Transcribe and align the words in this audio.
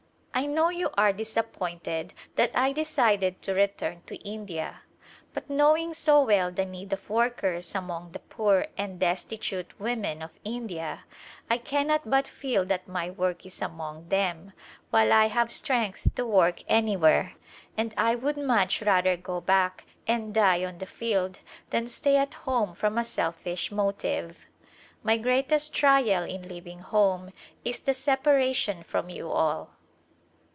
I 0.33 0.45
know 0.45 0.69
you 0.69 0.89
are 0.97 1.11
disappointed 1.11 2.13
that 2.35 2.51
I 2.55 2.71
decided 2.71 3.41
to 3.41 3.53
return 3.53 3.97
[III] 3.97 3.99
^4 3.99 4.07
Glimpse 4.07 4.11
of 4.11 4.11
India 4.11 4.23
to 4.23 4.29
India, 4.33 4.81
but 5.33 5.49
knowing 5.49 5.93
so 5.93 6.23
well 6.23 6.49
the 6.49 6.63
need 6.65 6.93
of 6.93 7.09
workers 7.09 7.75
among 7.75 8.13
the 8.13 8.19
poor 8.19 8.67
and 8.77 8.97
destitute 8.97 9.77
women 9.77 10.21
of 10.21 10.31
India 10.45 11.03
I 11.49 11.57
can 11.57 11.87
not 11.87 12.09
but 12.09 12.29
feel 12.29 12.63
that 12.67 12.87
my 12.87 13.09
work 13.09 13.45
is 13.45 13.61
among 13.61 14.07
them 14.07 14.53
while 14.89 15.11
I 15.11 15.25
have 15.27 15.51
strength 15.51 16.15
to 16.15 16.25
work 16.25 16.63
anywhere, 16.69 17.33
and 17.77 17.93
I 17.97 18.15
would 18.15 18.37
much 18.37 18.81
rather 18.81 19.17
go 19.17 19.41
back 19.41 19.83
and 20.07 20.33
die 20.33 20.63
on 20.63 20.77
the 20.77 20.85
field 20.85 21.41
than 21.71 21.89
stay 21.89 22.15
at 22.15 22.33
home 22.35 22.73
from 22.73 22.97
a 22.97 23.03
selfish 23.05 23.69
motive. 23.69 24.39
My 25.03 25.17
greatest 25.17 25.73
trial 25.75 26.23
in 26.23 26.47
leaving 26.47 26.79
home 26.79 27.31
is 27.65 27.81
the 27.81 27.93
separation 27.93 28.83
from 28.83 29.09
you 29.09 29.29
all. 29.29 29.71